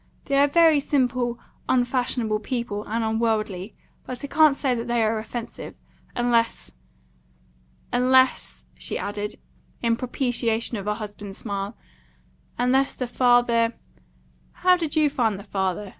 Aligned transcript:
They 0.25 0.35
are 0.39 0.47
very 0.47 0.79
simple, 0.79 1.39
unfashionable 1.69 2.39
people, 2.39 2.83
and 2.87 3.03
unworldly; 3.03 3.75
but 4.03 4.23
I 4.23 4.27
can't 4.27 4.55
say 4.55 4.73
that 4.73 4.87
they 4.87 5.03
are 5.03 5.19
offensive, 5.19 5.75
unless 6.15 6.71
unless," 7.93 8.65
she 8.79 8.97
added, 8.97 9.35
in 9.83 9.95
propitiation 9.95 10.77
of 10.77 10.85
her 10.85 10.95
husband's 10.95 11.37
smile, 11.37 11.77
"unless 12.57 12.95
the 12.95 13.05
father 13.05 13.75
how 14.65 14.75
did 14.75 14.95
you 14.95 15.07
find 15.07 15.37
the 15.39 15.43
father?" 15.43 15.89